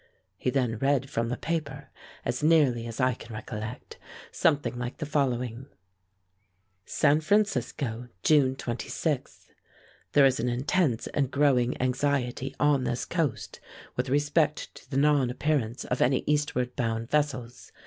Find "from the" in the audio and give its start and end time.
1.11-1.37